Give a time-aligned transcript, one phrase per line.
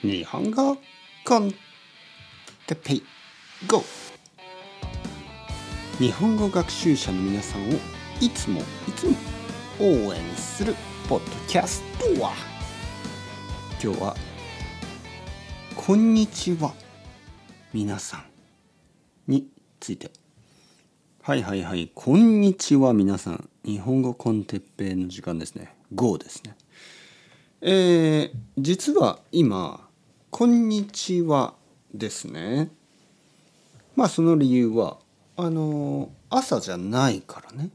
[0.00, 0.78] 日本語
[1.24, 1.52] コン
[2.68, 3.02] テペイ
[3.66, 3.82] GO!
[5.98, 7.72] 日本語学習者の皆さんを
[8.20, 9.16] いつもいつも
[9.80, 10.76] 応援する
[11.08, 12.32] ポッドキャストは。
[13.82, 14.16] 今日は
[15.74, 16.72] 「こんにちは。
[17.74, 18.24] 皆さん」
[19.26, 19.48] に
[19.80, 20.12] ついて。
[21.22, 21.90] はいはいはい。
[21.92, 23.50] こんにちは皆さん。
[23.64, 25.74] 日本語コンテッペイの時間ですね。
[25.92, 26.56] GO ですね。
[27.60, 29.86] えー、実は今
[30.38, 31.54] 「こんにちは」
[31.92, 32.70] ですね。
[33.96, 35.00] まあその理由は
[35.36, 37.70] あの朝じゃないからね。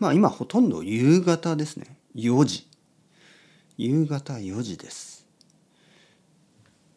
[0.00, 1.96] まあ今ほとんど夕方ですね。
[2.16, 2.66] 4時。
[3.78, 5.24] 夕方4時です。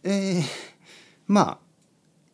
[0.01, 0.43] えー、
[1.27, 1.59] まあ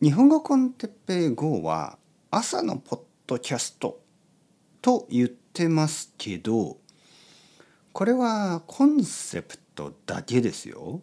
[0.00, 1.98] 日本語コンテッペイ GO は
[2.30, 4.00] 朝のポッドキャスト
[4.80, 6.78] と言ってますけど
[7.92, 11.02] これはコンセプトだけですよ。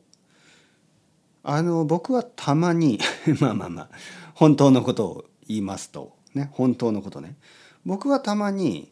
[1.50, 3.00] あの僕はたまに
[3.40, 3.90] まあまあまあ
[4.34, 7.38] 本当のことを言いますとね本当のことね
[7.86, 8.92] 僕はたまに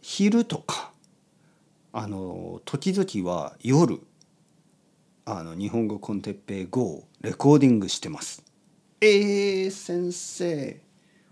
[0.00, 0.92] 昼とか
[1.92, 4.00] あの時々は夜
[5.26, 8.42] あの日本語コンテッペイ GO をレコーディングしてます。
[9.02, 10.80] えー、先生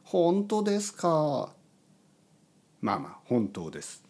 [0.05, 1.55] 本当ですか？
[2.83, 4.03] まあまあ本当です。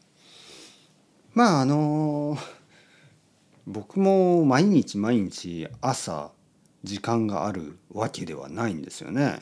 [1.34, 2.36] まああの
[3.66, 6.30] 僕も毎日毎日朝
[6.84, 9.40] 時間があるわけではないんですよね。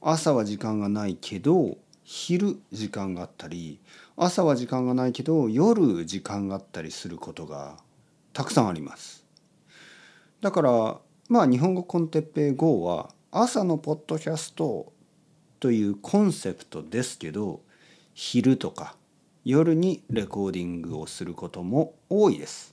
[0.00, 3.78] 朝は時間がないけど昼時間があったり
[4.16, 7.76] 朝は時間がないけど夜時間があったりすることが
[8.32, 9.26] たくさんあります。
[10.40, 14.90] だからまあ日本語コンテッペイ GO は朝のポッドキャスト
[15.60, 17.60] というコンセプトですけど
[18.14, 18.96] 昼とか
[19.44, 22.69] 夜にレコーディングをすることも多いです。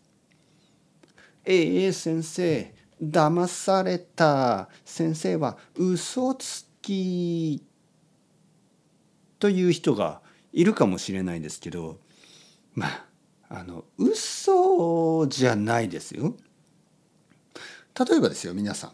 [1.50, 4.70] ええ先生騙された。
[4.84, 7.64] 先生は嘘つき
[9.40, 10.22] という人が
[10.52, 12.00] いるかもしれないですけど
[12.74, 13.06] まあ
[13.50, 16.36] あの嘘じゃないですよ。
[17.98, 18.92] 例えばですよ皆さん。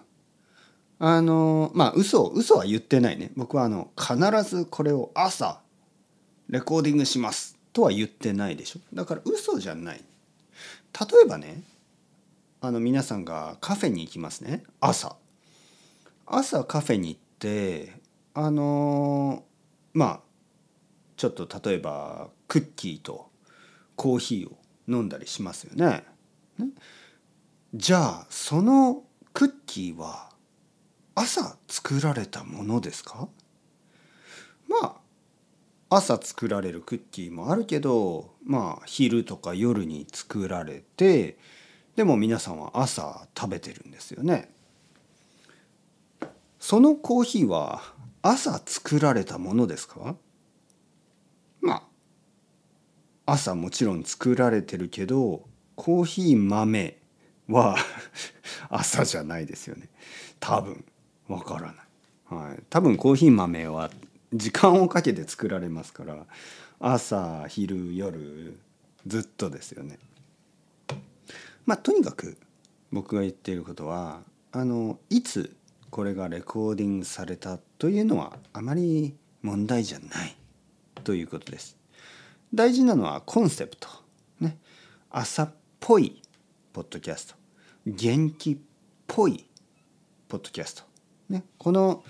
[1.00, 3.32] あのまあ嘘嘘は言ってないね。
[3.36, 5.60] 僕はあの必ずこれを朝
[6.50, 8.80] レコーディングしますとは言ってないでしょ。
[8.94, 9.98] だから嘘じゃない。
[9.98, 11.64] 例えばね
[12.66, 14.64] あの皆さんがカフェに行きますね。
[14.80, 15.18] 朝。
[16.26, 17.92] 朝カフェに行って
[18.34, 19.44] あの
[19.94, 20.20] まあ
[21.18, 23.30] ちょっと例えばクッキーと
[23.98, 24.58] コーヒーを
[24.88, 26.06] 飲んだりしますよね。
[26.58, 26.68] ね。
[27.76, 29.04] じゃあその
[29.34, 30.30] クッキーは
[31.16, 33.28] 朝作られたものですか？
[34.70, 35.02] ま
[35.90, 41.38] あ朝作られるクッキーもあるけどまあ昼とか夜に作られて
[41.96, 44.50] でも皆さんは朝食べてるんですよね。
[46.60, 47.82] そのコーヒーは
[48.22, 50.16] 朝作られたものですか？
[51.62, 51.74] ま
[53.26, 55.44] あ朝もちろん作られてるけど
[55.76, 56.98] コーヒー豆
[57.48, 57.78] は
[58.70, 59.90] 朝じゃないですよね。
[60.40, 60.84] 多分。
[61.28, 61.74] わから
[62.32, 63.90] ない、はい、多分コーヒー豆は
[64.34, 66.26] 時間をかけて作られますから
[66.82, 68.60] 朝昼夜
[69.08, 70.00] ずっとですよね。
[71.66, 72.38] まあとにかく
[72.92, 75.56] 僕が言っていることはあのいつ
[75.90, 80.36] これがレコーディングされたというのはあまり問題じゃない
[81.04, 81.78] ということです。
[82.54, 83.88] 大事なのはコンセプト。
[84.40, 84.58] ね。
[85.10, 86.22] 朝っぽい
[86.72, 87.36] ポッドキャスト。
[87.86, 88.58] 元気っ
[89.08, 89.46] ぽい
[90.28, 90.84] ポッドキャスト。
[91.30, 91.44] ね。
[91.58, 92.04] この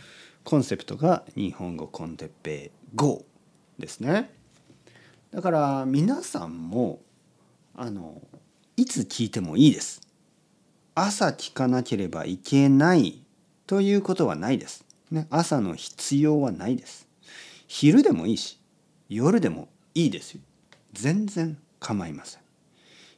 [0.43, 3.25] コンセプトが日本語コンテッペイ GO
[3.79, 4.31] ですね。
[5.31, 7.01] だから皆さんも
[7.75, 8.21] あの
[8.75, 10.01] いつ聞いてもいいです。
[10.95, 13.23] 朝聞かなければいけない
[13.67, 14.83] ということはないです。
[15.11, 17.07] ね、朝の必要はないです。
[17.67, 18.59] 昼でもいいし
[19.09, 20.41] 夜でもいいですよ。
[20.91, 22.41] 全然構いません。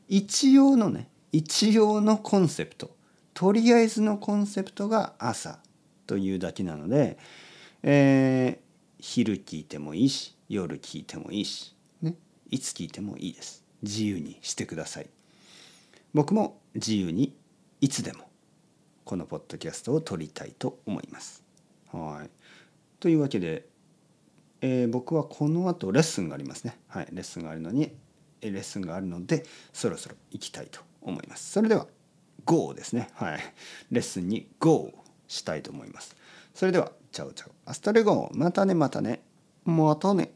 [0.10, 2.94] 一応のね一応のコンセプト
[3.34, 5.60] とりあえずのコンセプトが朝
[6.06, 7.18] というだけなので、
[7.82, 12.16] えー、昼聞いてもいいし夜聞いてもいいし、ね、
[12.52, 15.08] いつ聞いてもいいです自由にしてください
[16.16, 17.36] 僕も自由に
[17.80, 18.24] いつでも
[19.04, 21.44] このポッドキャストを撮りたいと思います
[21.92, 22.30] はい
[23.00, 23.68] というわけで、
[24.62, 27.94] えー、僕はこの後レッスンがありますねはいレッスンがあるのに
[28.42, 31.86] レッスンがあるのでそろそろ行きたいと思いますそれでは
[32.46, 33.40] GO ですねはい
[33.92, 34.92] レッスンに GO
[35.28, 36.16] したいと思います。
[36.54, 37.52] それでは、チャオチャオ。
[37.66, 39.22] アストレゴまたねまたね。
[39.66, 40.32] またね。